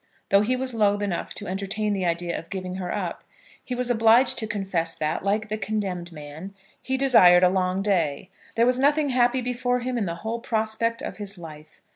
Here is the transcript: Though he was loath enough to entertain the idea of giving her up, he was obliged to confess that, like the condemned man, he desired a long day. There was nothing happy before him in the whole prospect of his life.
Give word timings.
Though 0.29 0.41
he 0.41 0.55
was 0.55 0.73
loath 0.73 1.03
enough 1.03 1.35
to 1.35 1.45
entertain 1.45 1.93
the 1.93 2.07
idea 2.07 2.35
of 2.35 2.49
giving 2.49 2.77
her 2.77 2.91
up, 2.91 3.23
he 3.63 3.75
was 3.75 3.91
obliged 3.91 4.39
to 4.39 4.47
confess 4.47 4.95
that, 4.95 5.23
like 5.23 5.47
the 5.47 5.59
condemned 5.59 6.11
man, 6.11 6.55
he 6.81 6.97
desired 6.97 7.43
a 7.43 7.49
long 7.49 7.83
day. 7.83 8.31
There 8.55 8.65
was 8.65 8.79
nothing 8.79 9.09
happy 9.09 9.41
before 9.41 9.81
him 9.81 9.99
in 9.99 10.05
the 10.05 10.15
whole 10.25 10.39
prospect 10.39 11.03
of 11.03 11.17
his 11.17 11.37
life. 11.37 11.81